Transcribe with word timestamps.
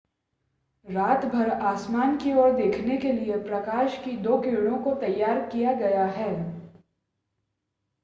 रातभर 0.85 1.49
आसमान 1.49 2.15
की 2.17 2.33
ओर 2.33 2.51
देखने 2.51 2.97
के 2.97 3.11
लिए 3.11 3.37
प्रकाश 3.43 3.97
की 4.05 4.15
दो 4.19 4.37
किरणों 4.41 4.77
को 4.77 4.93
तैयार 4.99 5.39
किया 5.47 5.73
गया 5.73 6.05
है 6.09 6.31